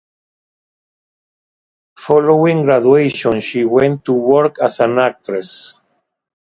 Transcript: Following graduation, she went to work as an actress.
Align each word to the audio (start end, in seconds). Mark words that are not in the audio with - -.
Following 1.99 2.63
graduation, 2.63 3.39
she 3.41 3.65
went 3.65 4.03
to 4.05 4.13
work 4.13 4.57
as 4.59 4.79
an 4.79 4.97
actress. 4.97 5.79